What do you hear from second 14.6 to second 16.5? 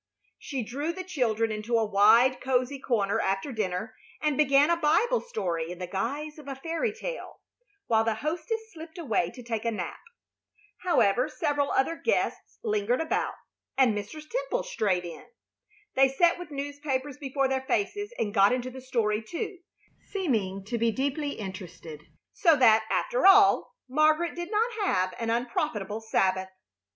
strayed in. They sat with